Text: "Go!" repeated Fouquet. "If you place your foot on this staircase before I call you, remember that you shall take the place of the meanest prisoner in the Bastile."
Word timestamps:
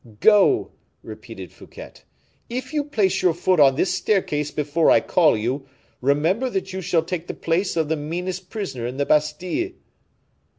"Go!" 0.19 0.71
repeated 1.03 1.51
Fouquet. 1.53 1.91
"If 2.49 2.73
you 2.73 2.83
place 2.83 3.21
your 3.21 3.35
foot 3.35 3.59
on 3.59 3.75
this 3.75 3.93
staircase 3.93 4.49
before 4.49 4.89
I 4.89 4.99
call 4.99 5.37
you, 5.37 5.67
remember 6.01 6.49
that 6.49 6.73
you 6.73 6.81
shall 6.81 7.03
take 7.03 7.27
the 7.27 7.35
place 7.35 7.77
of 7.77 7.87
the 7.87 7.95
meanest 7.95 8.49
prisoner 8.49 8.87
in 8.87 8.97
the 8.97 9.05
Bastile." 9.05 9.73